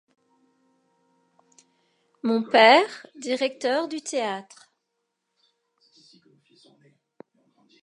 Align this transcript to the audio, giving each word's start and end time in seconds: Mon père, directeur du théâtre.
Mon 2.23 2.41
père, 2.41 3.05
directeur 3.13 3.87
du 3.87 4.01
théâtre. 4.01 4.73